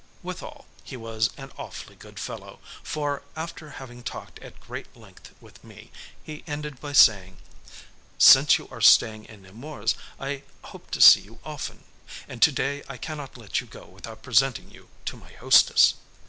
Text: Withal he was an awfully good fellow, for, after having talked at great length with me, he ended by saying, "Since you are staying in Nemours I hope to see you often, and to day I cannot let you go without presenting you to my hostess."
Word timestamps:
Withal 0.23 0.65
he 0.83 0.97
was 0.97 1.29
an 1.37 1.51
awfully 1.59 1.95
good 1.95 2.19
fellow, 2.19 2.57
for, 2.81 3.21
after 3.35 3.69
having 3.77 4.01
talked 4.01 4.39
at 4.39 4.59
great 4.59 4.97
length 4.97 5.31
with 5.39 5.63
me, 5.63 5.91
he 6.23 6.43
ended 6.47 6.81
by 6.81 6.91
saying, 6.93 7.37
"Since 8.17 8.57
you 8.57 8.67
are 8.71 8.81
staying 8.81 9.25
in 9.25 9.43
Nemours 9.43 9.93
I 10.19 10.41
hope 10.63 10.89
to 10.89 11.01
see 11.01 11.21
you 11.21 11.37
often, 11.45 11.83
and 12.27 12.41
to 12.41 12.51
day 12.51 12.81
I 12.89 12.97
cannot 12.97 13.37
let 13.37 13.61
you 13.61 13.67
go 13.67 13.85
without 13.85 14.23
presenting 14.23 14.71
you 14.71 14.89
to 15.05 15.17
my 15.17 15.33
hostess." 15.33 15.93